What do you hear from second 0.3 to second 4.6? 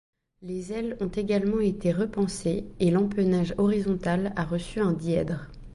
Les ailes ont également été repensées et l'empennage horizontal a